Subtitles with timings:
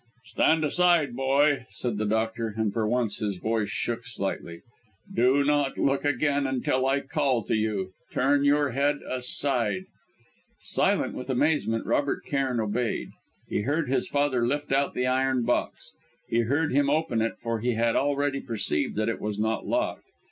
[0.25, 4.63] "Stand aside, boy," said the doctor and for once his voice shook slightly.
[5.13, 7.91] "Do not look again until I call to you.
[8.11, 9.83] Turn your head aside!"
[10.59, 13.09] Silent with amazement, Robert Cairn obeyed.
[13.47, 15.93] He heard his father lift out the iron box.
[16.27, 20.05] He heard him open it, for he had already perceived that it was not locked.